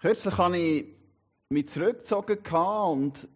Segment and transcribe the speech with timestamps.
[0.00, 0.86] Kürzlich habe ich
[1.50, 3.28] mich zurückgezogen und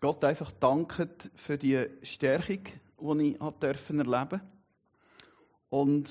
[0.00, 2.64] Gott einfach danken für die Stärkung,
[3.00, 4.40] die ich erleben durfte.
[5.70, 6.10] Und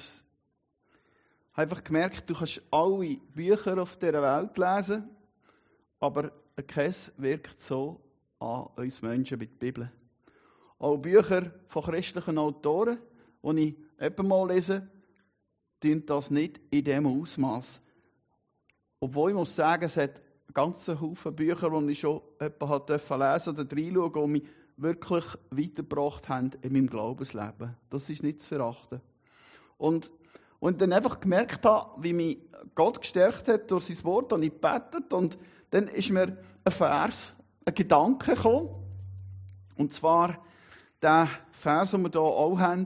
[1.51, 5.09] habe einfach gemerkt, du kannst alle Bücher auf dieser Welt lesen,
[5.99, 6.31] aber
[6.65, 7.99] keins wirkt so
[8.39, 9.91] an uns Menschen wie die Bibel.
[10.79, 12.97] Auch Bücher von christlichen Autoren,
[13.43, 14.87] die ich eben mal lese,
[15.81, 17.81] tun das nicht in dem Ausmaß.
[19.03, 20.21] Obwohl ich muss sagen, es hat
[20.53, 24.43] ganzen Haufen Bücher, die ich schon lesen durfte oder reinschauen, die mich
[24.77, 27.75] wirklich weitergebracht haben in meinem Glaubensleben.
[27.89, 29.01] Das ist nicht zu verachten.
[29.77, 30.09] Und,
[30.61, 32.37] und dann einfach gemerkt habe, wie mich
[32.75, 35.37] Gott gestärkt hat durch sein Wort, und ich gebetet und
[35.71, 37.33] dann ist mir ein Vers,
[37.65, 38.69] ein Gedanke gekommen.
[39.75, 40.37] Und zwar
[41.01, 42.85] der Vers, den wir hier auch haben.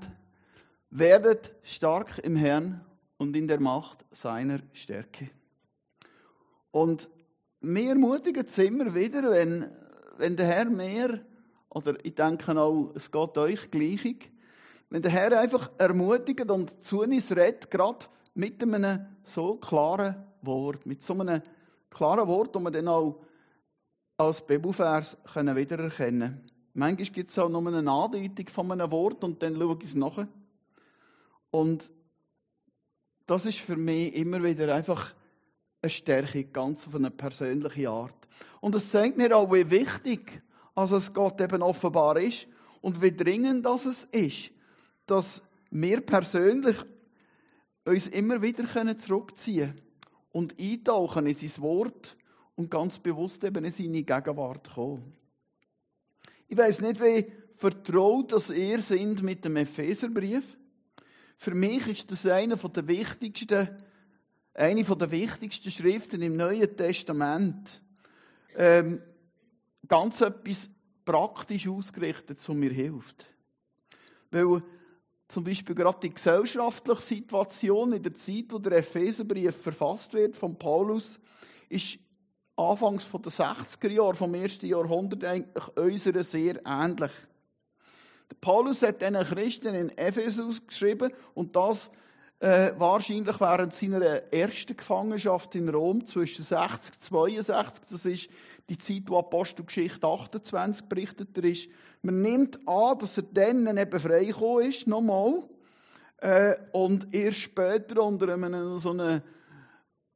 [0.89, 2.81] Werdet stark im Herrn
[3.19, 5.29] und in der Macht seiner Stärke.
[6.77, 7.09] Und
[7.61, 9.67] wir ermutigen es immer wieder, wenn,
[10.17, 11.21] wenn der Herr mehr,
[11.69, 14.15] oder ich denke auch, es geht euch gleich,
[14.91, 18.05] wenn der Herr einfach ermutigt und zu uns redet, gerade
[18.35, 21.41] mit einem so klaren Wort, mit so einem
[21.89, 23.23] klaren Wort, das wir dann auch
[24.17, 26.51] als Bibelvers können wiedererkennen können.
[26.75, 29.95] Manchmal gibt es auch nur eine Andeutung von einem Wort und dann schaue ich es
[29.95, 30.27] nach.
[31.49, 31.89] Und
[33.25, 35.15] das ist für mich immer wieder einfach
[35.81, 38.27] eine Stärke, ganz auf eine persönliche Art.
[38.61, 40.41] Und es zeigt mir auch, wie wichtig
[40.75, 42.47] also es Gott eben offenbar ist
[42.81, 44.51] und wie dringend das es ist,
[45.07, 46.77] dass wir persönlich
[47.83, 48.63] uns immer wieder
[48.97, 49.81] zurückziehen können
[50.31, 52.15] und eintauchen in sein Wort
[52.55, 55.13] und ganz bewusst eben in seine Gegenwart kommen.
[56.47, 60.57] Ich weiß nicht, wie vertraut dass ihr sind mit dem Epheserbrief.
[61.37, 63.69] Für mich ist das eine der wichtigsten,
[64.57, 67.81] eine der wichtigsten Schriften im Neuen Testament.
[68.55, 69.01] Ähm,
[69.87, 70.67] ganz etwas
[71.05, 73.27] praktisch ausgerichtet, was mir hilft.
[74.31, 74.63] Weil
[75.27, 80.57] zum Beispiel gerade die gesellschaftliche Situation in der Zeit, wo der Epheserbrief verfasst wird von
[80.57, 81.19] Paulus,
[81.69, 81.99] ist
[82.55, 87.11] anfangs von den 60er Jahren vom ersten Jahrhundert eigentlich unserer sehr ähnlich.
[88.29, 91.91] Der Paulus hat diesen Christen in Ephesus geschrieben und das
[92.39, 97.83] äh, wahrscheinlich während seiner ersten Gefangenschaft in Rom zwischen 60 und 62.
[97.89, 98.29] Das ist
[98.69, 101.69] die Zeit, wo Apostelgeschichte 28 berichtet ist.
[102.01, 105.43] Man nimmt an, dass er dann eben freigekommen ist, nochmal.
[106.17, 109.21] Äh, und erst später unter einem so einem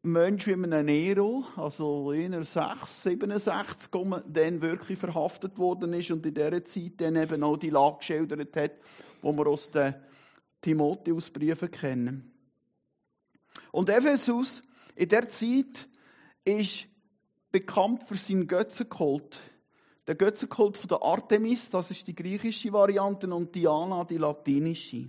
[0.03, 3.91] Mensch wie einem Nero, also in 6, 67,
[4.27, 8.55] dann wirklich verhaftet worden ist und in dieser Zeit dann eben auch die Lage geschildert
[8.55, 8.71] hat,
[9.21, 9.93] wo wir aus den
[10.61, 12.31] Timotheusbriefen kennen.
[13.72, 14.61] Und Ephesus
[14.95, 15.88] in der Zeit
[16.44, 16.85] ist
[17.51, 19.39] bekannt für seinen Götzenkult.
[20.07, 25.07] Der Götzenkult von der Artemis, das ist die griechische Variante, und Diana, die latinische.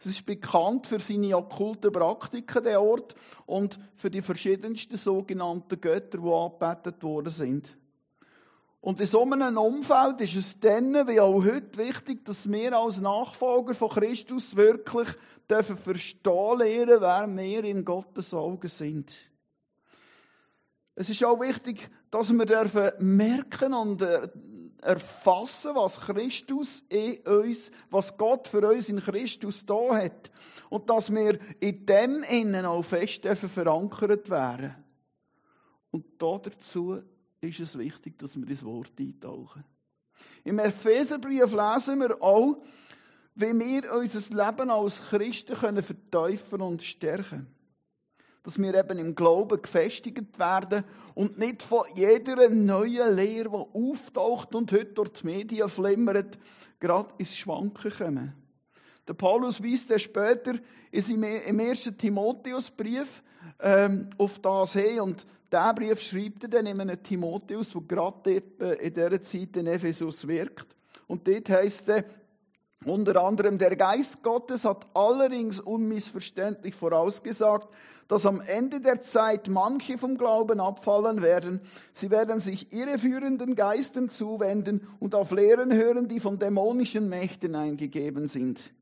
[0.00, 3.14] Es ist bekannt für seine okkulten Praktiken, der Ort,
[3.46, 7.76] und für die verschiedensten sogenannten Götter, die angebetet worden sind.
[8.84, 13.00] Und in so einem Umfeld ist es dann, wie auch heute, wichtig, dass wir als
[13.00, 15.08] Nachfolger von Christus wirklich
[15.48, 19.10] dürfen verstehen lernen, wer wir in Gottes Augen sind.
[20.96, 24.28] Es ist auch wichtig, dass wir dürfen merken und äh,
[24.82, 30.30] erfassen, was Christus in uns, was Gott für uns in Christus da hat.
[30.68, 34.74] Und dass wir in dem Innen auch fest dürfen verankert werden.
[35.90, 37.02] Und dazu
[37.44, 39.64] ist es wichtig, dass wir das Wort eintauchen.
[40.44, 42.62] Im Epheserbrief lesen wir auch,
[43.34, 47.54] wie wir unser Leben als Christen können verteufeln und stärken
[48.44, 50.84] dass wir eben im Glauben gefestigt werden
[51.14, 56.38] und nicht von jeder neuen Lehre, die auftaucht und heute durch die Medien flimmert,
[56.78, 58.34] gerade ins Schwanken kommen.
[59.08, 60.54] Der Paulus weist dann später
[60.92, 63.22] im ersten Timotheusbrief
[63.60, 68.42] ähm, auf das hin und der Brief schreibt er dann in einem Timotheus, der gerade
[68.58, 70.66] äh, in dieser Zeit in Ephesus wirkt.
[71.06, 72.04] Und dort heißt es,
[72.84, 77.68] unter anderem, der Geist Gottes hat allerdings unmissverständlich vorausgesagt,
[78.08, 81.60] dass am Ende der Zeit manche vom Glauben abfallen werden.
[81.92, 88.26] Sie werden sich irreführenden Geistern zuwenden und auf Lehren hören, die von dämonischen Mächten eingegeben
[88.26, 88.72] sind.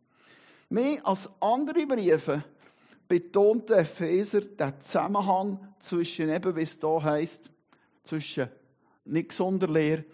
[0.71, 2.43] Mehr als andere Briefe
[3.13, 7.51] betont der Epheser den Zusammenhang zwischen, eben wie es da heißt,
[8.05, 8.49] zwischen
[9.05, 10.07] nicht gesunder Lehre.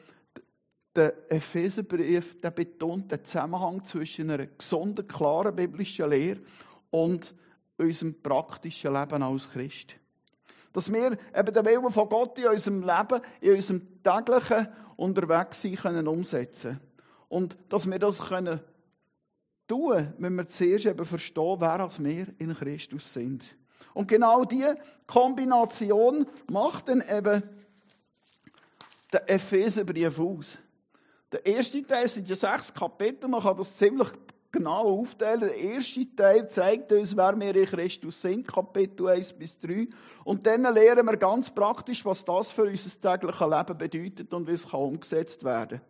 [0.96, 6.40] Der Epheserbrief der betont den Zusammenhang zwischen einer gesunden, klaren biblischen Lehre
[6.90, 7.32] und
[7.76, 9.94] unserem praktischen Leben als Christ.
[10.72, 14.66] Dass wir eben den Willen von Gott in unserem Leben, in unserem täglichen
[14.96, 16.80] Unterwegssein können umsetzen
[17.28, 18.58] Und dass wir das können
[19.68, 23.44] tun, wenn wir zuerst eben verstehen, wer als wir in Christus sind.
[23.94, 24.76] Und genau diese
[25.06, 27.42] Kombination macht dann eben
[29.12, 30.58] den Epheserbrief aus.
[31.30, 34.08] Der erste Teil sind ja sechs Kapitel, man kann das ziemlich
[34.50, 35.40] genau aufteilen.
[35.40, 39.88] Der erste Teil zeigt uns, wer wir in Christus sind, Kapitel 1 bis 3.
[40.24, 44.52] Und dann lernen wir ganz praktisch, was das für unser tägliches Leben bedeutet und wie
[44.52, 45.80] es kann umgesetzt werden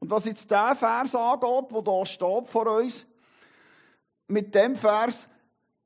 [0.00, 3.06] Und was jetzt der Vers angeht, der da steht vor uns,
[4.28, 5.26] mit dem Vers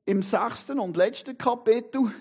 [0.05, 2.11] im sechsten und letzten Kapitel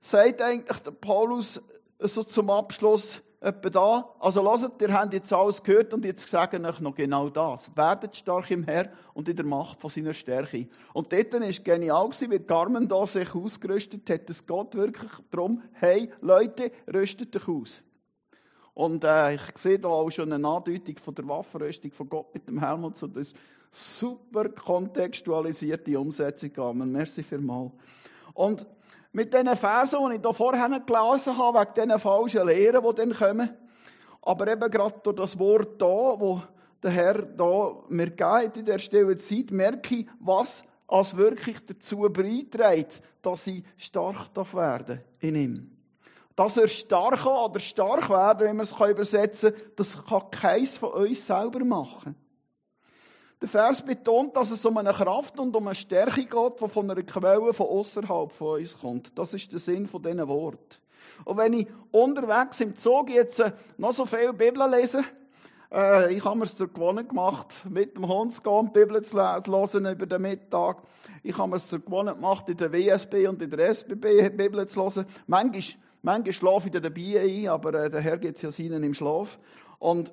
[0.00, 1.60] sagt eigentlich der Paulus
[1.98, 4.14] so zum Abschluss, etwa da.
[4.18, 7.70] Also lasst, ihr habt jetzt alles gehört und jetzt sage ich euch noch genau das.
[7.76, 10.68] Werdet stark im Herr und in der Macht von seiner Stärke.
[10.92, 14.28] Und dort war es genial, wie Carmen da sich ausgerüstet hat.
[14.30, 17.82] Es geht wirklich darum, hey Leute, rüstet euch aus.
[18.76, 22.46] Und äh, ich sehe da auch schon eine Andeutung von der Waffenrüstung von Gott mit
[22.46, 23.06] dem Helm und so.
[23.06, 23.36] Das ist
[23.70, 26.50] super kontextualisierte Umsetzung.
[26.58, 26.92] Amen.
[26.92, 27.72] Merci vielmals.
[28.34, 28.66] Und
[29.12, 33.14] mit diesen Versen, die ich hier vorher gelesen habe, wegen diesen falschen Lehren, die dann
[33.14, 33.48] kommen.
[34.20, 36.42] Aber eben gerade durch das Wort da, wo
[36.82, 42.00] der Herr da mir geht in der Stelle Zeit, merke ich, was als wirklich dazu
[42.00, 45.75] beiträgt, dass ich stark werden in ihm.
[46.36, 50.90] Dass er stark oder stark werden, wenn man es übersetzen kann, das kann keins von
[50.90, 52.14] uns selber machen.
[53.40, 56.90] Der Vers betont, dass es um eine Kraft und um eine Stärke geht, die von
[56.90, 59.18] einer Quelle von außerhalb von uns kommt.
[59.18, 60.76] Das ist der Sinn von diesen Worten.
[61.24, 65.04] Und wenn ich unterwegs im Zug jetzt äh, noch so viel Bibel lese,
[65.72, 69.02] äh, ich habe mir es zur Gewohnheit gemacht, mit dem Hund zu gehen, die Bibel
[69.02, 70.82] zu lesen über den Mittag.
[71.22, 74.66] Ich habe mir es zur Gewohnheit gemacht, in der WSB und in der SBB Bibel
[74.66, 75.06] zu lesen.
[75.26, 75.62] Manchmal,
[76.06, 78.94] manchmal schlafe ich da dabei ein, aber äh, der Herr geht es ja seinen im
[78.94, 79.38] Schlaf.
[79.78, 80.12] Und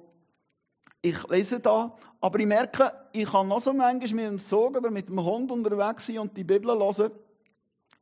[1.01, 4.90] ich lese da, aber ich merke, ich kann noch so manchmal mit dem Zug oder
[4.90, 7.12] mit dem Hund unterwegs sein und die Bibel lesen.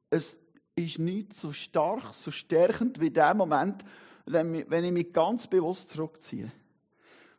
[0.09, 0.39] Es
[0.75, 3.83] ist nicht so stark, so stärkend wie der Moment,
[4.25, 6.51] wenn ich mich ganz bewusst zurückziehe.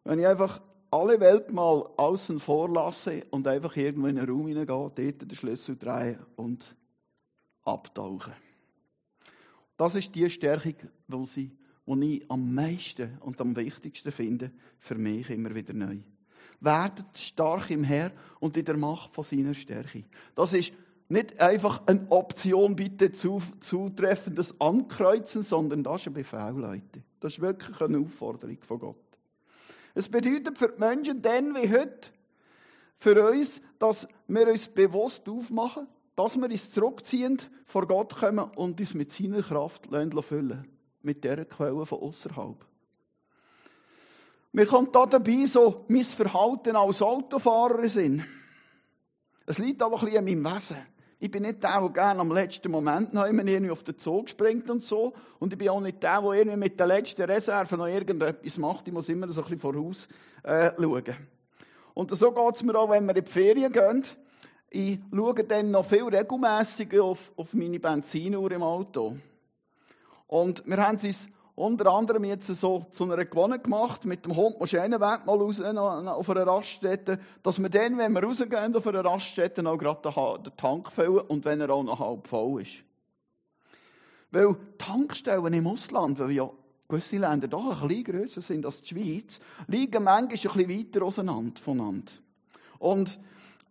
[0.05, 0.60] Wenn ich einfach
[0.90, 5.34] alle Welt mal außen vor lasse und einfach irgendwo in einen Raum hineingehe, dort den
[5.34, 6.76] Schlüssel drehen und
[7.62, 8.34] abtauchen.
[9.76, 10.74] Das ist die Stärkung,
[11.08, 11.50] die
[12.19, 15.98] ich am meisten und am wichtigsten finde, für mich immer wieder neu.
[16.60, 20.04] Werdet stark im Herr und in der Macht von seiner Stärke.
[20.34, 20.72] Das ist
[21.08, 27.02] nicht einfach eine Option, bitte zutreffendes Ankreuzen, sondern das ist ein Befehl, Leute.
[27.20, 28.96] Das ist wirklich eine Aufforderung von Gott.
[29.94, 32.08] Es bedeutet für die Menschen dann wie heute,
[32.98, 35.86] für uns, dass wir uns bewusst aufmachen,
[36.17, 39.88] dass wir uns zurückziehen, vor Gott kommen und uns mit seiner Kraft
[40.20, 40.69] füllen
[41.03, 42.64] mit dieser Quelle von außerhalb.
[44.53, 48.25] Mir kommt da dabei so mein Verhalten als Autofahrer in
[49.47, 50.76] Es liegt aber ein bisschen an meinem Wesen.
[51.19, 54.69] Ich bin nicht der, der gerne am letzten Moment noch irgendwie auf den Zug springt
[54.69, 55.12] und so.
[55.38, 58.88] Und ich bin auch nicht der, der irgendwie mit der letzten Reserve noch irgendetwas macht.
[58.88, 60.08] Ich muss immer so ein bisschen voraus
[60.43, 61.17] äh, schauen.
[61.94, 64.05] Und so geht es mir auch, wenn wir in die Ferien gehen.
[64.74, 69.19] Ich schaue dann noch viel regelmäßiger auf, auf meine Benzinuhr im Auto.
[70.26, 74.58] Und wir haben es unter anderem jetzt so zu einer Gewohnheit gemacht, mit dem Hund
[74.58, 78.74] musst du einen Weg mal raus auf einer Raststätte, dass wir dann, wenn wir rausgehen
[78.74, 82.62] auf einer Raststätte, auch gerade den Tank füllen und wenn er auch noch halb voll
[82.62, 82.76] ist.
[84.31, 86.48] Weil Tankstellen im Ausland, weil ja
[86.88, 91.05] gewisse Länder doch ein bisschen grösser sind als die Schweiz, liegen manchmal ein bisschen weiter
[91.05, 92.12] auseinander voneinander.
[92.79, 93.19] Und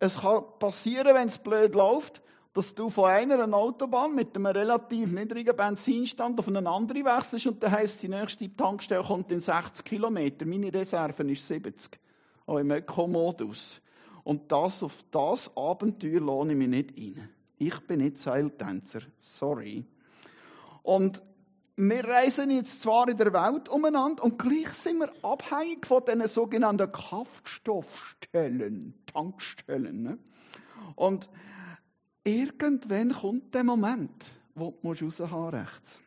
[0.02, 5.12] es kann passieren, wenn es blöd läuft, dass du von einer Autobahn mit einem relativ
[5.12, 9.86] niedrigen Benzinstand auf eine andere wechselst und dann heisst, die nächste Tankstelle kommt in 60
[9.86, 10.46] Kilometer.
[10.48, 12.00] Meine Reserve ist 70.
[12.48, 13.80] Auch im Ökomodus.
[14.24, 17.30] Und das, auf das Abenteuer lohne ich mich nicht ein.
[17.60, 19.02] Ich bin nicht Seiltänzer.
[19.20, 19.86] Sorry.
[20.82, 21.22] Und
[21.76, 26.28] wir reisen jetzt zwar in der Welt umeinander und gleich sind wir abhängig von diesen
[26.28, 30.04] sogenannten Kraftstoffstellen, Tankstellen.
[30.04, 30.20] Ne?
[30.96, 31.30] Und
[32.24, 34.26] irgendwann kommt der Moment,
[34.56, 36.00] wo du raushaben rechts.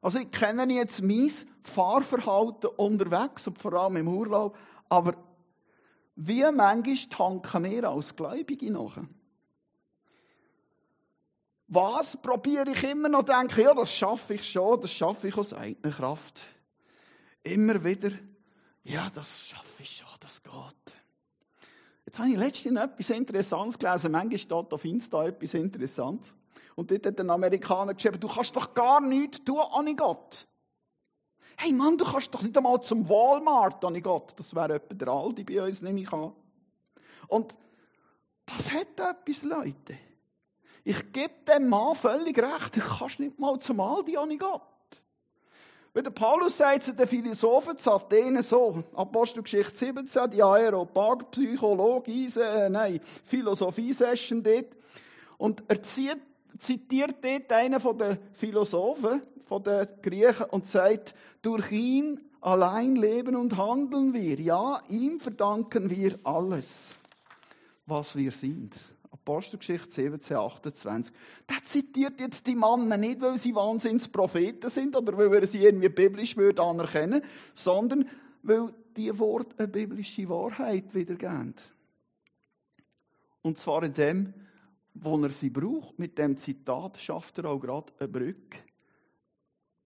[0.00, 1.30] Also ich kenne jetzt mein
[1.62, 4.56] Fahrverhalten unterwegs und vor allem im Urlaub,
[4.88, 5.14] aber
[6.16, 8.98] wie manchmal tanken wir als Gläubige noch?
[11.74, 15.52] Was probiere ich immer noch denke, ja, das schaffe ich schon, das schaffe ich aus
[15.52, 16.40] eigener Kraft.
[17.42, 18.12] Immer wieder,
[18.84, 20.94] ja, das schaffe ich schon, das geht.
[22.06, 24.12] Jetzt habe ich letztens etwas Interessantes gelesen.
[24.12, 26.32] Manchmal steht auf Insta etwas Interessantes.
[26.76, 30.46] Und dort hat ein Amerikaner geschrieben, du kannst doch gar nichts tun, an Gott.
[31.56, 34.32] Hey Mann, du kannst doch nicht einmal zum Walmart, an Gott.
[34.36, 36.32] Das wäre etwa der Aldi bei uns, nehme ich an.
[37.26, 37.58] Und
[38.46, 39.98] das hat etwas, Leute.
[40.86, 44.62] Ich gebe dem Mann völlig recht, du kannst nicht mal zum Aldi, an Gott.
[45.94, 52.28] Wenn der Paulus sagt zu den Philosophen zu Athen so, Apostelgeschichte 17, die Aeropag, Psychologie,
[52.36, 54.76] äh, nein, Philosophie-Session dort,
[55.38, 62.20] und er zitiert dort einen von den Philosophen, von den Griechen, und sagt, durch ihn
[62.40, 64.38] allein leben und handeln wir.
[64.38, 66.94] Ja, ihm verdanken wir alles,
[67.86, 68.74] was wir sind.
[69.26, 71.14] Apostelgeschichte 17, 28.
[71.48, 75.88] Der zitiert jetzt die Männer nicht, weil sie Wahnsinnspropheten sind oder weil er sie irgendwie
[75.88, 77.22] biblisch würde anerkennen,
[77.54, 78.06] sondern
[78.42, 81.54] weil die Worte eine biblische Wahrheit wiedergeben.
[83.40, 84.34] Und zwar in dem,
[84.92, 85.98] wo er sie braucht.
[85.98, 88.58] Mit dem Zitat schafft er auch gerade eine Brücke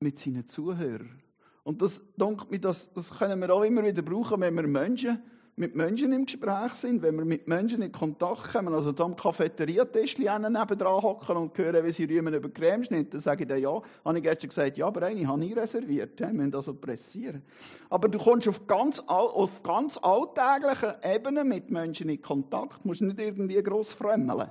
[0.00, 1.22] mit seinen Zuhörern.
[1.62, 5.22] Und das, denke das, das können wir auch immer wieder brauchen, wenn wir Menschen
[5.58, 9.16] mit Menschen im Gespräch sind, wenn wir mit Menschen in Kontakt kommen, also da am
[9.16, 13.80] Cafeteria-Tischli nebendran hocken und hören, wie sie rühmen über Cremeschnitt, dann sage ich dann ja.
[14.04, 16.18] Habe ich gestern gesagt, ja, aber eine habe ich reserviert.
[16.20, 17.42] Wir müssen das so pressieren.
[17.90, 23.18] Aber du kommst auf ganz, auf ganz alltäglichen Ebenen mit Menschen in Kontakt, musst nicht
[23.18, 24.50] irgendwie gross frömmeln.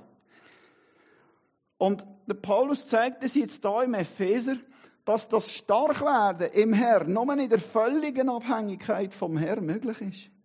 [1.78, 4.56] Und der Paulus zeigt es jetzt da im Epheser,
[5.04, 10.37] dass das Starkwerden im Herrn nur in der völligen Abhängigkeit vom Herrn möglich ist.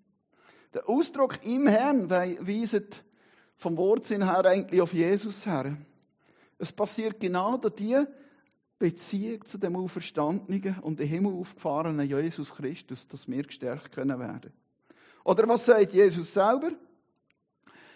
[0.74, 3.04] Der Ausdruck im Herrn weist
[3.58, 5.78] vom Wortsinn her eigentlich auf Jesus her.
[6.58, 8.04] Es passiert genau durch die
[8.80, 14.52] Beziehung zu dem Auferstandenen und dem Himmel aufgefahrenen Jesus Christus, dass wir gestärkt können werden.
[15.24, 16.72] Oder was sagt Jesus selber?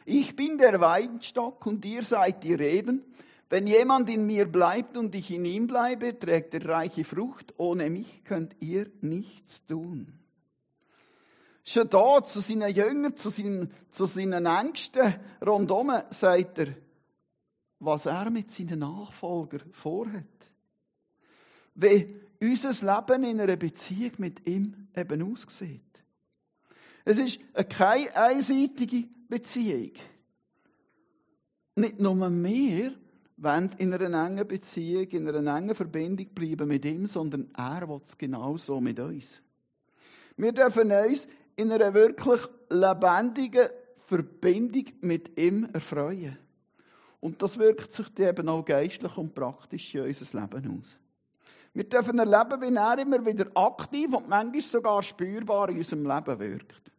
[0.05, 3.03] Ich bin der Weinstock und ihr seid die Reben.
[3.49, 7.53] Wenn jemand in mir bleibt und ich in ihm bleibe, trägt er reiche Frucht.
[7.57, 10.13] Ohne mich könnt ihr nichts tun.
[11.67, 16.67] Schon da zu seinen Jüngern, zu seinen, zu seinen Ängsten rundherum sagt er,
[17.79, 20.23] was er mit seinen Nachfolgern vorhat.
[21.75, 25.81] Wie unser Leben in einer Beziehung mit ihm eben aussieht.
[27.03, 29.91] Es ist keine einseitige Beziehung.
[31.75, 32.93] Nicht nur wir
[33.35, 37.99] wollen in einer engen Beziehung, in einer engen Verbindung bleiben mit ihm, sondern er will
[38.05, 39.41] es genauso mit uns.
[40.37, 43.67] Wir dürfen uns in einer wirklich lebendigen
[44.05, 46.37] Verbindung mit ihm erfreuen.
[47.19, 50.97] Und das wirkt sich eben auch geistlich und praktisch in unser Leben aus.
[51.73, 56.39] Wir dürfen erleben, wie er immer wieder aktiv und manchmal sogar spürbar in unserem Leben
[56.39, 56.91] wirkt.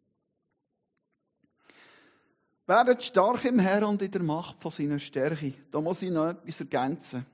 [2.66, 5.54] Werdet stark im Herrn und in der Macht von seiner Stärke.
[5.70, 7.24] Da muss ich noch etwas ergänzen.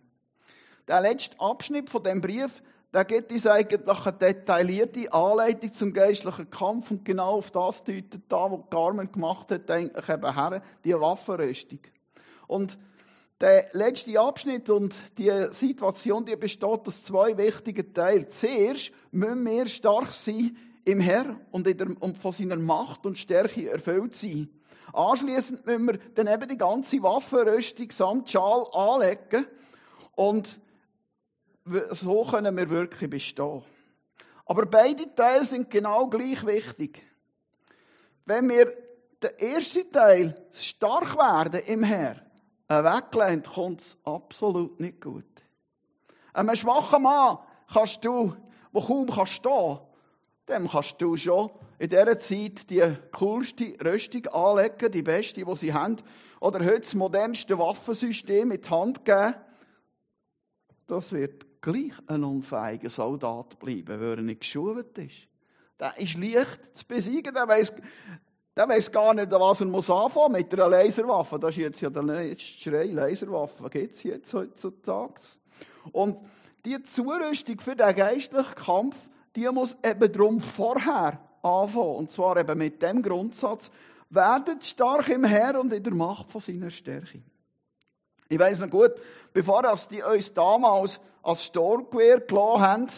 [0.87, 2.63] Der letzte Abschnitt von dem Brief
[2.95, 8.23] da gibt es eigentlich eine detaillierte Anleitung zum geistlichen Kampf und genau auf das deutet
[8.29, 11.81] da, was Carmen gemacht hat, eigentlich eben her, die Waffenrüstung.
[12.47, 12.79] Und
[13.41, 18.31] der letzte Abschnitt und die Situation, die besteht aus zwei wichtigen Teilen.
[18.31, 23.71] Zuerst müssen wir stark sein im Herr und, der, und von seiner Macht und Stärke
[23.71, 24.49] erfüllt sein.
[24.93, 29.47] Anschließend müssen wir dann eben die ganze Waffenrüstung samt Schal anlegen
[30.15, 30.61] und
[31.91, 33.63] so können wir wirklich bestehen.
[34.47, 37.03] Aber beide Teile sind genau gleich wichtig.
[38.27, 38.67] Wenn wir
[39.23, 42.17] den ersten Teil stark werden im Herr
[42.69, 45.25] weglehnen, kommt es absolut nicht gut.
[46.33, 47.39] Einem schwachen Mann
[47.73, 48.35] kannst du,
[48.73, 49.79] der kaum kann stehen
[50.49, 55.73] dem kannst du schon in dieser Zeit die coolste Rüstung anlegen, die beste, die sie
[55.73, 55.97] haben,
[56.41, 59.35] oder heute das modernste Waffensystem in die Hand geben.
[60.87, 65.29] Das wird gleich ein unfähiger Soldat bleiben, weil er nicht geschult ist.
[65.81, 67.73] Der ist leicht zu besiegen, der weiß,
[68.57, 71.39] der weiß gar nicht, was er muss anfangen mit einer Laserwaffe.
[71.39, 75.21] Das ist jetzt ja der letzte Schrei, Laserwaffe gibt es jetzt heutzutage.
[75.91, 76.19] Und
[76.65, 78.97] die Zurüstung für den geistlichen Kampf,
[79.35, 81.97] die muss eben darum vorher anfangen.
[81.97, 83.71] Und zwar eben mit dem Grundsatz,
[84.11, 87.23] werdet stark im Herr und in der Macht von seiner Stärke.
[88.29, 88.93] Ich weiß noch gut,
[89.33, 92.89] bevor die uns damals als Sturmgewehr gelassen haben,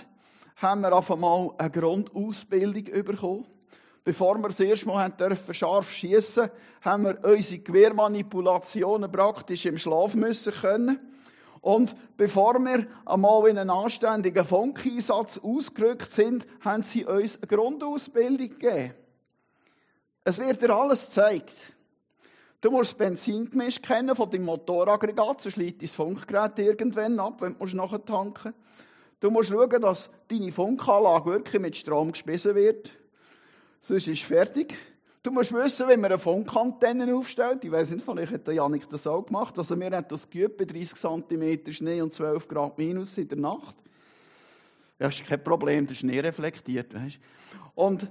[0.56, 3.47] haben wir auf einmal eine Grundausbildung bekommen.
[4.04, 10.14] Bevor wir das erste Mal dürfen scharf schiessen, haben wir unsere Gewehrmanipulationen praktisch im Schlaf
[10.14, 11.00] müssen können.
[11.61, 18.49] Und bevor wir einmal in einen anständigen Funkeinsatz ausgerückt sind, haben sie uns eine Grundausbildung
[18.50, 18.95] gegeben.
[20.23, 21.52] Es wird dir alles gezeigt.
[22.61, 27.57] Du musst das Benzingemisch kennen von deinem Motoraggregat, sonst liegt dein Funkgerät irgendwann ab, wenn
[27.59, 28.77] du nachtanken musst.
[29.21, 32.91] Du musst schauen, dass deine Funkanlage wirklich mit Strom gespissen wird.
[33.83, 34.75] Sonst ist es fertig.
[35.23, 37.65] Du musst wissen, wie man eine Funkantenne aufstellt.
[37.65, 39.59] Ich weiß nicht, vielleicht hat der Janik das auch gemacht.
[39.59, 43.39] Also wir haben das geübt bei 30 cm Schnee und 12 Grad minus in der
[43.39, 43.77] Nacht.
[44.99, 46.95] Ja, ist kein Problem, der Schnee reflektiert.
[46.95, 47.19] Weißt?
[47.75, 48.11] Und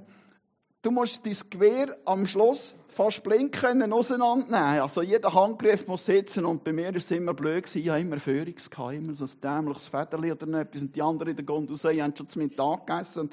[0.81, 4.81] du musst dein Gewehr am Schluss fast blind können auseinandernehmen.
[4.81, 7.81] Also jeder Handgriff muss sitzen und bei mir war es immer blöd gewesen.
[7.81, 11.35] Ich hatte immer Führungs, immer so ein dämliches Federli oder etwas und die anderen in
[11.35, 13.29] der Gondel haben schon zum Mittag gegessen.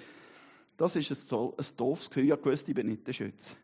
[0.76, 2.32] Das ist ein, ein doofes Gefühl.
[2.32, 3.54] Ich wusste, ich bin nicht der Schütze.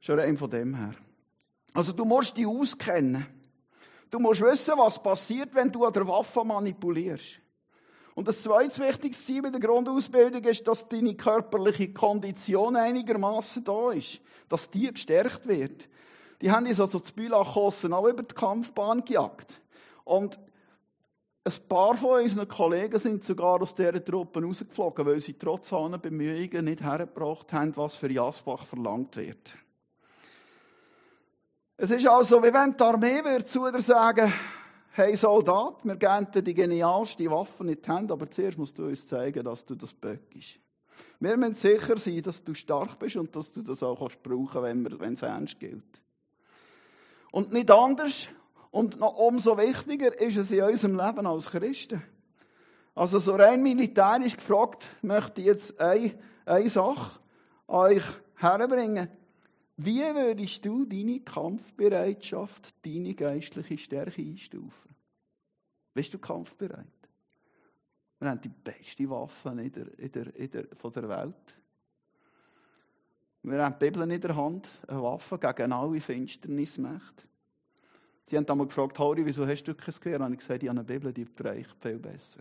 [0.00, 0.92] Schon rein von dem her.
[1.72, 3.26] Also du musst dich auskennen.
[4.10, 7.40] Du musst wissen, was passiert, wenn du an der Waffe manipulierst.
[8.14, 13.90] Und das zweite wichtigste Ziel bei der Grundausbildung ist, dass deine körperliche Kondition einigermaßen da
[13.90, 14.20] ist.
[14.48, 15.88] Dass die gestärkt wird.
[16.40, 19.60] Die haben uns also zu Bülachkossen auch über die Kampfbahn gejagt.
[20.04, 20.38] Und
[21.46, 25.98] ein paar von unseren Kollegen sind sogar aus dieser Truppe rausgeflogen, weil sie trotz aller
[25.98, 29.54] Bemühungen nicht hergebracht haben, was für Jasbach verlangt wird.
[31.76, 34.32] Es ist also, wie wenn die Armee würde zu dir sagen,
[34.96, 38.86] hey Soldat, wir geben dir die genialste Waffe in die Hände, aber zuerst musst du
[38.86, 40.60] uns zeigen, dass du das böckst.
[41.18, 44.62] Wir müssen sicher sein, dass du stark bist und dass du das auch kannst brauchen
[44.62, 45.82] wenn, wenn es ernst gilt.
[47.32, 48.28] Und nicht anders
[48.70, 52.00] und noch umso wichtiger ist es in unserem Leben als Christen.
[52.94, 56.14] Also so rein militärisch gefragt, möchte ich jetzt eine,
[56.46, 57.18] eine Sache
[57.66, 58.04] euch
[58.36, 59.08] herbringen.
[59.76, 64.94] Wie würdest du deine Kampfbereitschaft, deine geistliche Stärke einstufen?
[65.92, 66.86] Bist du kampfbereit?
[68.20, 71.34] Wir haben die beste Waffe in der, in der, in der, von der Welt.
[73.42, 77.24] Wir haben die Bibel in der Hand, eine Waffe gegen alle Finsternismächte.
[78.26, 80.20] Sie haben einmal gefragt, Hori, wieso hast du kein Gewehr?
[80.20, 82.40] Und ich gesagt, ich habe eine Bibel, die reicht viel besser.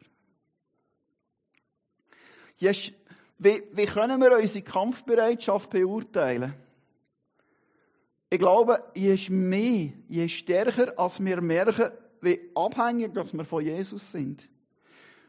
[2.59, 6.53] Wie, wie können wir unsere Kampfbereitschaft beurteilen?
[8.33, 14.11] Ich glaube, je mehr, je stärker, als wir merken, wie abhängig dass wir von Jesus
[14.11, 14.49] sind.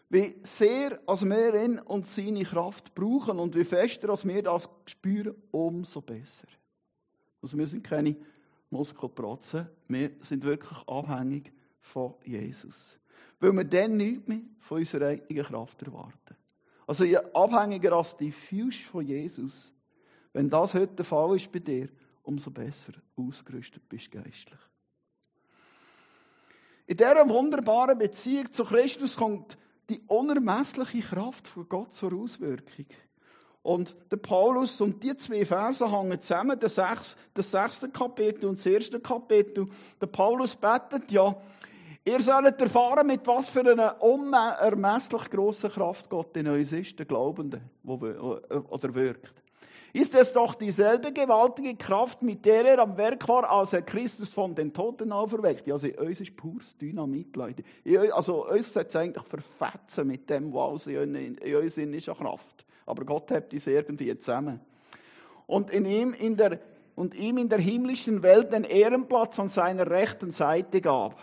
[0.08, 4.70] Wie sehr, als wir ihn und seine Kraft brauchen und wie fester, als wir das
[4.86, 6.48] spüren, umso besser.
[7.42, 8.16] Also wir sind keine
[8.70, 12.98] Muskelprotzen, wir sind wirklich abhängig von Jesus.
[13.38, 16.36] Weil wir dann nichts mehr von unserer eigenen Kraft erwarten.
[16.86, 19.70] Also je abhängiger als die Füße von Jesus,
[20.32, 21.90] wenn das heute der Fall ist bei dir,
[22.24, 24.58] umso besser ausgerüstet bist geistlich.
[26.86, 29.56] In dieser wunderbaren Beziehung zu Christus kommt
[29.88, 32.86] die unermessliche Kraft von Gott zur Auswirkung.
[33.62, 38.58] Und der Paulus und die zwei Verse hängen zusammen, das, sechs, das sechste Kapitel und
[38.58, 39.66] das erste Kapitel.
[39.98, 41.34] Der Paulus betet ja,
[42.04, 47.06] ihr sollt erfahren, mit was für einer unermesslich grossen Kraft Gott in uns ist, der
[47.06, 49.43] Glaubende, oder wirkt
[49.94, 54.28] ist es doch dieselbe gewaltige Kraft, mit der er am Werk war, als er Christus
[54.28, 55.72] von den Toten auferweckte.
[55.72, 57.62] Also uns ist pures Dynamit, Leute.
[58.12, 62.66] Also uns sollte es eigentlich verfetzen mit dem, was in, in uns ist an Kraft.
[62.86, 64.58] Aber Gott hat dies irgendwie zusammen.
[65.46, 66.58] Und in ihm in der,
[66.96, 71.16] und ihm in der himmlischen Welt den Ehrenplatz an seiner rechten Seite gab.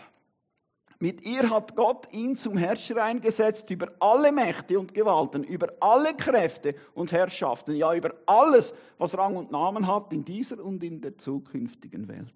[1.02, 6.14] Mit ihr hat Gott ihn zum Herrscher eingesetzt über alle Mächte und Gewalten, über alle
[6.14, 11.00] Kräfte und Herrschaften, ja über alles, was Rang und Namen hat in dieser und in
[11.00, 12.32] der zukünftigen Welt.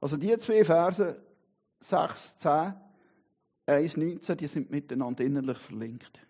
[0.00, 1.20] Also die zwei Verse
[1.80, 2.72] 6, 10,
[3.66, 6.20] 1, 19, die sind miteinander innerlich verlinkt.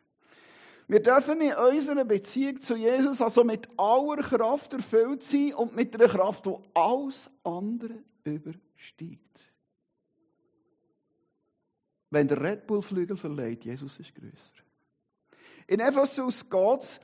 [0.89, 5.95] Wir dürfen in unserer Beziehung zu Jesus also mit aller Kraft erfüllt sein und mit
[5.95, 9.52] einer Kraft, die alles andere übersteigt.
[12.13, 14.63] Wenn der Red Bull Flügel verleiht, Jesus ist größer.
[15.67, 17.01] In Ephesus geht's,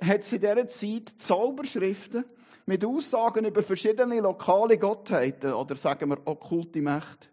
[0.00, 2.24] hat es in dieser Zeit Zauberschriften
[2.64, 7.28] mit Aussagen über verschiedene lokale Gottheiten oder sagen wir okkulte Mächte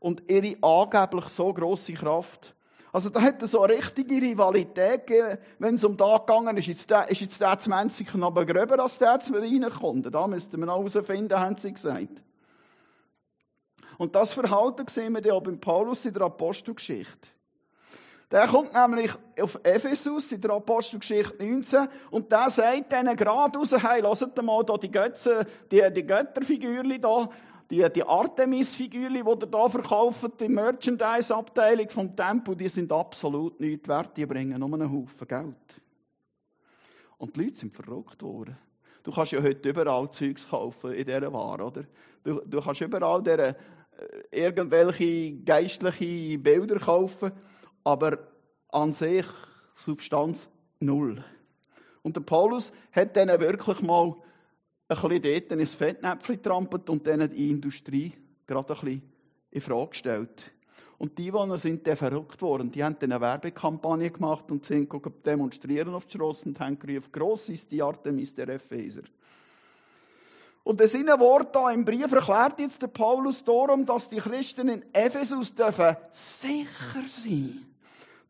[0.00, 2.56] und ihre angeblich so große Kraft.
[2.92, 6.90] Also da es so eine richtige Rivalität gegeben, wenn es um da gegangen ist, jetzt,
[6.90, 10.02] ist jetzt der 20 noch gröber als der zu reinkommen.
[10.02, 12.20] Da müssten wir noch herausfinden, haben sie gesagt.
[13.98, 17.28] Und das Verhalten sehen wir dann auch beim Paulus in der Apostelgeschichte.
[18.30, 23.72] Der kommt nämlich auf Ephesus in der Apostelgeschichte 19 und der sagt denen gerade raus,
[23.72, 27.28] hey, hört mal da die Götze, die, die Götterfigürli da,
[27.70, 33.88] die, die Artemis-Figürli, die ihr da verkauft, die Merchandise-Abteilung vom Tempel, die sind absolut nichts
[33.88, 35.80] wert, die bringen nur einen Haufen Geld.
[37.16, 38.56] Und die Leute sind verrückt worden.
[39.02, 41.84] Du kannst ja heute überall Zeugs kaufen in dieser Ware, oder?
[42.22, 43.54] Du, du kannst überall äh,
[44.30, 47.32] irgendwelche geistliche Bilder kaufen,
[47.84, 48.18] aber
[48.68, 49.26] an sich
[49.74, 50.48] Substanz
[50.80, 51.24] null.
[52.02, 54.14] Und der Paulus hat dann wirklich mal
[54.88, 58.12] ein bisschen dort ins Fettnäpfchen getrampelt und dann die Industrie
[58.46, 59.02] gerade ein bisschen
[59.50, 60.50] in Frage gestellt.
[60.98, 62.72] Und die Einwohner sind dann verrückt worden.
[62.72, 64.92] Die haben dann eine Werbekampagne gemacht und sind
[65.24, 69.02] demonstrieren auf die Straße und haben gerufen, gross ist die Artemis der Epheser.
[70.68, 74.68] Und in seinem Wort da im Brief erklärt jetzt der Paulus darum, dass die Christen
[74.68, 77.64] in Ephesus dürfen sicher sein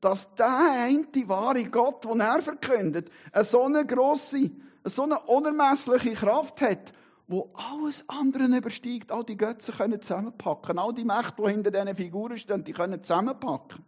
[0.00, 4.52] dass der eine wahre Gott, den er verkündet, eine so eine grosse,
[4.84, 6.92] so eine unermessliche Kraft hat,
[7.26, 9.10] wo alles andere übersteigt.
[9.10, 10.78] All die Götzen können zusammenpacken.
[10.78, 13.84] All die Mächte, die hinter diesen Figuren stehen, die können zusammenpacken.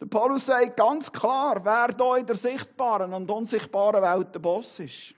[0.00, 4.78] Der Paulus sagt ganz klar, wer da in der sichtbaren und unsichtbaren Welt der Boss
[4.78, 5.15] ist.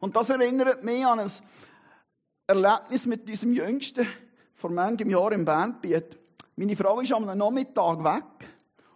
[0.00, 1.30] Und das erinnert mich an ein
[2.46, 4.06] Erlebnis mit diesem Jüngsten
[4.54, 6.18] vor manchem Jahr im Bandbiet.
[6.56, 8.48] Meine Frau ist am Nachmittag weg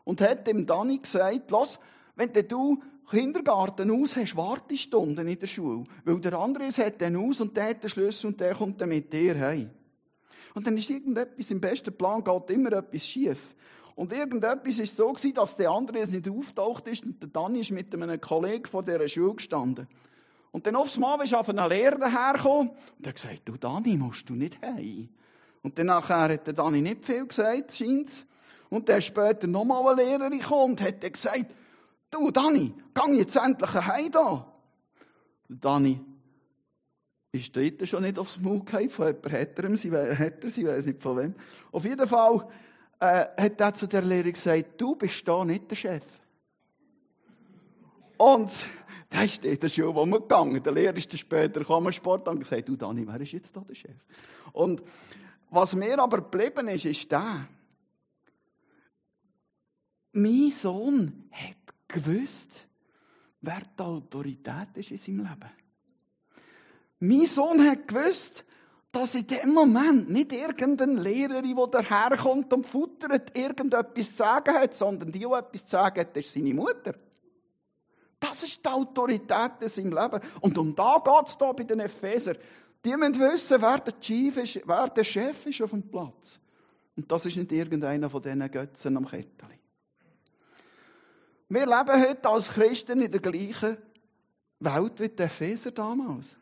[0.05, 1.79] und hat dem Dani gesagt, los,
[2.17, 5.85] wenn du Kindergarten aus hast, Wartestunden in der Schule.
[6.05, 8.89] Weil der andere hat den aus und der hat den Schlüssel und der kommt dann
[8.89, 9.71] mit dir heim.
[10.55, 13.55] Und dann ist irgendetwas im besten Plan, geht immer etwas schief.
[13.95, 17.73] Und irgendetwas ist so gewesen, dass der andere nicht auftaucht ist und der Dani ist
[17.73, 19.87] mit einem Kollegen von dieser Schule gestanden.
[20.55, 23.97] Und dann aufs Mal ist auf einen Lehrer dahergekommen und er hat gesagt, du Dani,
[23.97, 25.09] musst du nicht heim.
[25.63, 28.25] Und dann nachher hat der Dani nicht viel gesagt, scheint's.
[28.71, 31.47] Und dann später nochmal eine Lehrerin gekommen und hat gesagt,
[32.09, 34.47] du Dani, gang jetzt endlich heim da.
[35.49, 36.01] Dani
[37.33, 40.67] ist dort schon nicht aufs Maul gefallen, von jemandem hat er, sie, hat er, sie
[40.69, 41.35] weiß nicht von wem.
[41.73, 42.47] Auf jeden Fall
[43.01, 46.05] äh, hat er zu der Lehrerin gesagt, du bist da nicht der Chef.
[48.17, 48.51] Und
[49.11, 50.63] da ist dort schon wo wir gegangen.
[50.63, 53.61] Der Lehrer ist dann später gekommen, Sport und gesagt, du Dani, wer ist jetzt da
[53.61, 53.97] der Chef?
[54.53, 54.83] Und
[55.51, 57.47] was mir aber geblieben ist, ist der,
[60.13, 62.67] mein Sohn hat gewusst,
[63.41, 65.51] wer die Autorität ist in seinem Leben.
[67.01, 68.45] Mein Sohn hat gewusst,
[68.91, 74.75] dass in dem Moment nicht irgendeine Lehrerin, die daherkommt und futtert, irgendetwas zu sagen hat,
[74.75, 76.95] sondern die, die etwas zu sagen hat, ist seine Mutter.
[78.27, 80.21] Das ist die Autorität in seinem Leben.
[80.41, 82.35] Und um da geht es bei den Epheser.
[82.83, 86.41] Die müssen wissen, wer der, Chief ist, wer der Chef ist auf dem Platz.
[86.97, 89.59] Und das ist nicht irgendeiner von diesen Götzen am Kettchen.
[91.51, 93.77] Wir leben heute als Christen in der gleichen
[94.61, 96.35] Welt wie die Epheser damals.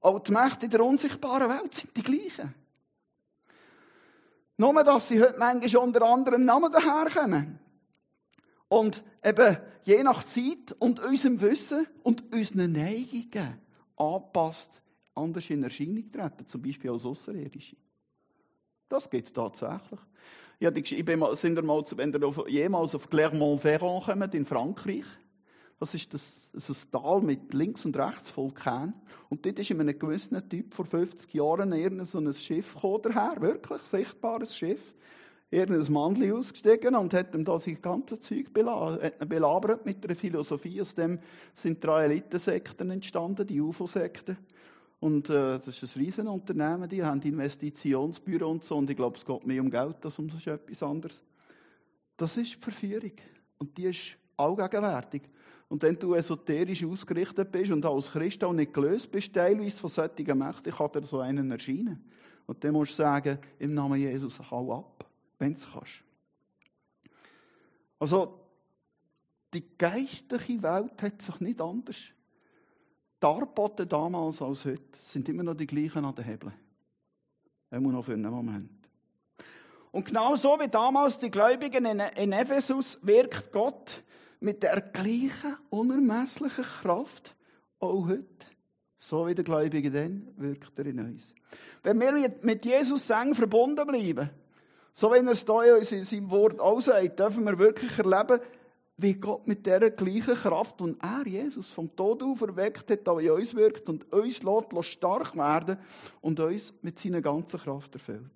[0.00, 2.54] Auch die Mächte der unsichtbaren Welt sind die gleichen.
[4.56, 7.58] Nur, dass sie heute manchmal unter anderem Namen daherkommen.
[8.68, 13.60] Und eben je nach Zeit und unserem Wissen und unseren Neigungen
[13.96, 14.82] anpasst,
[15.14, 17.76] anders in Erscheinung treten, zum Beispiel als Außerirdische.
[18.88, 20.00] Das gibt es tatsächlich.
[20.58, 25.04] Ich bin mal, sind wir mal, wenn ihr jemals auf Clermont-Ferrand kommt, in Frankreich,
[25.78, 28.94] das ist das, das ist ein Tal mit links und rechts Vulkan.
[29.28, 33.02] Und dort ist in einem gewissen Typ vor 50 Jahren irgendein so ein Schiff gekommen
[33.02, 34.94] daher, wirklich sichtbares Schiff.
[35.50, 40.80] Irgendein Mandli ausgestiegen und hat ihm da sein ganzes Zeug belabert mit einer Philosophie.
[40.80, 41.20] Aus dem
[41.54, 44.36] sind drei Elitensekten entstanden, die UFO-Sekten.
[44.98, 48.76] Und äh, das ist ein Riesenunternehmen, die haben Investitionsbüro und so.
[48.76, 51.22] Und ich glaube, es geht mehr um Geld als um so etwas anderes.
[52.16, 53.12] Das ist die Verführung.
[53.58, 55.22] Und die ist allgegenwärtig.
[55.68, 59.90] Und wenn du esoterisch ausgerichtet bist und als Christ auch nicht gelöst bist, teilweise von
[59.90, 62.04] solchen Mächten, kann dir so einen erscheinen.
[62.46, 65.05] Und dann musst du sagen, im Namen Jesus, hau ab,
[65.38, 66.02] wenn du es kannst.
[67.98, 68.40] Also,
[69.54, 71.96] die geistliche Welt hat sich nicht anders
[73.20, 76.52] Darboten damals als heute sind immer noch die gleichen an den Hebeln.
[77.70, 78.70] Immer noch für einen Moment.
[79.90, 84.02] Und genau so wie damals die Gläubigen in Ephesus wirkt Gott
[84.40, 87.34] mit der gleichen unermesslichen Kraft
[87.78, 88.26] auch heute.
[88.98, 91.34] So wie der Gläubige dann wirkt er in uns.
[91.82, 94.28] Wenn wir mit Jesus eng verbunden bleiben,
[94.98, 98.40] so wie er es hier in seinem Wort auch sagt, dürfen wir wirklich erleben,
[98.96, 103.30] wie Gott mit dieser gleichen Kraft, und er, Jesus, vom Tod auferweckt hat, auch in
[103.30, 105.76] uns wirkt und uns lässt, stark werden
[106.22, 108.30] und uns mit seiner ganzen Kraft erfüllt.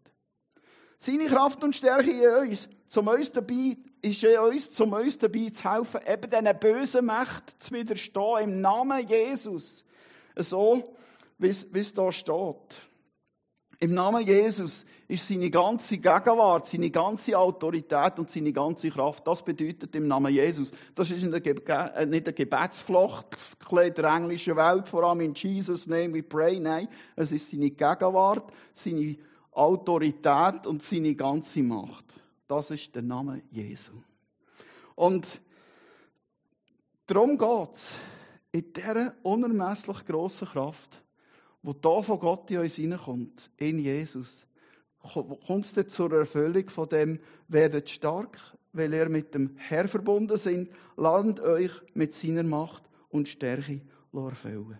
[0.98, 5.48] Seine Kraft und Stärke in uns, zum uns dabei, ist in uns, zum uns dabei
[5.48, 9.82] zu helfen, eben diesen bösen Mächten zu widerstehen, im Namen Jesus.
[10.36, 10.94] So,
[11.38, 12.89] wie es da steht.
[13.82, 19.26] Im Namen Jesus ist seine ganze Gegenwart, seine ganze Autorität und seine ganze Kraft.
[19.26, 20.70] Das bedeutet im Namen Jesus.
[20.94, 23.38] Das ist nicht eine Gebetsflucht
[23.70, 26.60] in der englischen Welt, vor allem in Jesus' Name we pray.
[26.60, 29.16] Nein, es ist seine Gegenwart, seine
[29.52, 32.04] Autorität und seine ganze Macht.
[32.46, 33.92] Das ist der Name Jesu.
[34.94, 35.26] Und
[37.06, 37.92] darum geht es
[38.52, 41.00] in dieser unermesslich grossen Kraft,
[41.62, 44.46] wo da von Gott in uns hineinkommt, in Jesus
[45.46, 48.38] kommt es zur Erfüllung von dem, werdet stark,
[48.72, 53.80] weil ihr mit dem Herr verbunden sind, lasst euch mit seiner Macht und Stärke
[54.12, 54.78] erfüllen.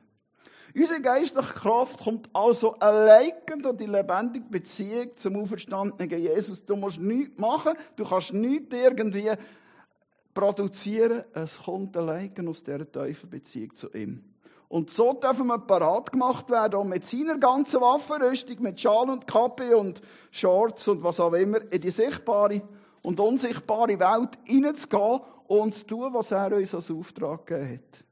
[0.75, 6.65] Unsere geistliche Kraft kommt also allein durch die lebendige Beziehung zum auferstandenen Jesus.
[6.65, 9.33] Du musst nichts machen, du kannst nichts irgendwie
[10.33, 11.25] produzieren.
[11.35, 14.23] Es kommt allein aus dieser tiefen Beziehung zu ihm.
[14.71, 19.27] Und so dürfen wir parat gemacht werden, um mit seiner ganzen Waffenrüstung, mit Schal und
[19.27, 22.63] Kappe und Shorts und was auch immer, in die sichtbare
[23.03, 28.05] und unsichtbare Welt hineinzugehen und zu tun, was er uns als Auftrag gegeben hat.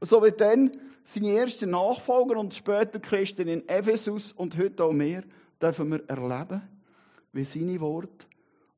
[0.00, 0.70] So wie dann
[1.04, 5.22] seine ersten Nachfolger und später Christen in Ephesus und heute auch mehr,
[5.60, 6.62] dürfen wir erleben,
[7.34, 8.24] wie seine Worte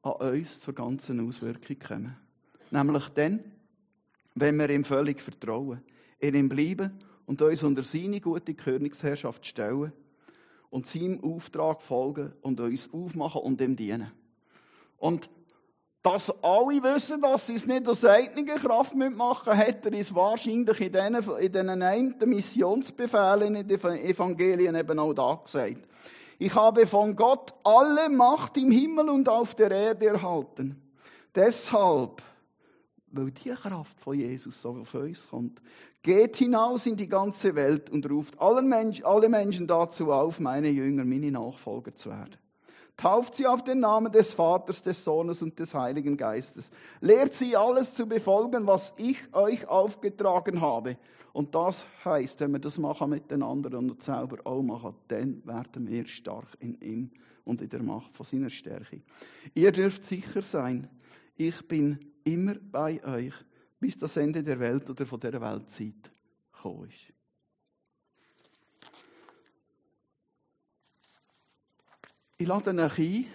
[0.03, 2.17] an uns zur ganzen Auswirkung kommen.
[2.73, 3.45] Nämlich dann,
[4.35, 5.83] wenn wir ihm völlig vertrauen,
[6.19, 9.93] in ihm bleiben und uns unter seine gute Königsherrschaft stellen
[10.71, 14.11] und seinem Auftrag folgen und uns aufmachen und ihm dienen.
[14.99, 15.29] Und
[16.03, 20.81] dass alle wissen, dass sie es nicht aus eigener Kraft mitmachen, hat er es wahrscheinlich
[20.81, 25.87] in diesen, in diesen einen Missionsbefehlen in den Evangelien eben auch da gesagt.
[26.39, 30.83] Ich habe von Gott alle Macht im Himmel und auf der Erde erhalten.
[31.35, 32.21] Deshalb
[33.13, 35.61] weil die Kraft von Jesus so auf uns kommt.
[36.03, 40.69] Geht hinaus in die ganze Welt und ruft alle Menschen, alle Menschen dazu auf, meine
[40.69, 42.37] Jünger, meine Nachfolger zu werden.
[42.97, 46.71] Tauft sie auf den Namen des Vaters, des Sohnes und des Heiligen Geistes.
[47.01, 50.97] Lehrt sie alles zu befolgen, was ich euch aufgetragen habe.
[51.33, 56.07] Und das heißt, wenn wir das machen miteinander und selber auch machen, dann werden wir
[56.07, 57.11] stark in ihm
[57.45, 59.01] und in der Macht von seiner Stärke.
[59.55, 60.89] Ihr dürft sicher sein,
[61.37, 63.35] ich bin immer bei euch,
[63.79, 66.11] bis das Ende der Welt oder von der Weltzeit
[66.53, 67.13] gekommen ist.
[72.39, 73.27] Ich lade euch ein,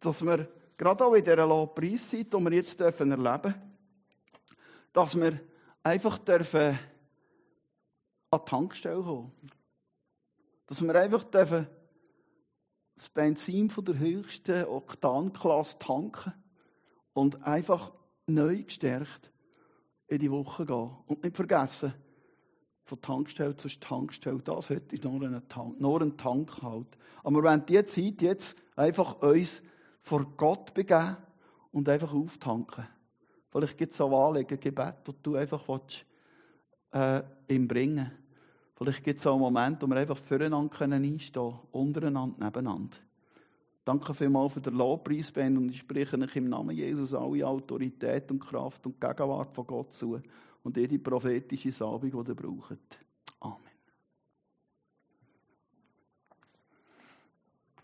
[0.00, 3.54] dass wir gerade auch in dieser Lobpreiszeit, die wir jetzt erleben dürfen,
[4.92, 5.40] dass wir
[5.82, 6.78] einfach dürfen
[8.30, 9.32] an die Tankstelle kommen.
[10.66, 11.66] Dass wir einfach dürfen
[12.96, 16.34] das Benzin von der höchsten Oktanklasse tanken
[17.14, 17.92] und einfach
[18.34, 19.30] neu gestärkt
[20.06, 20.90] in die Woche gehen.
[21.06, 21.94] Und nicht vergessen,
[22.84, 26.88] von Tankstelle zu Tankstelle, das heute ist nur ein Tank, nur ein Tank halt.
[27.22, 29.62] Aber wir wollen diese Zeit jetzt einfach uns
[30.02, 31.16] vor Gott begeben
[31.70, 32.86] und einfach auftanken.
[33.50, 36.04] Vielleicht gibt es auch Anliegen, Gebet, das du einfach willst,
[36.92, 38.10] äh, ihm bringen
[38.82, 42.96] Vielleicht gibt es auch einen Moment, wo wir einfach füreinander einstehen können, untereinander, nebeneinander.
[43.90, 48.30] Danke vielmals für den Lobpreis, Ben, und ich spreche euch im Namen Jesus alle Autorität
[48.30, 50.20] und Kraft und Gegenwart von Gott zu
[50.62, 52.78] und jede prophetische Salbung, die ihr braucht.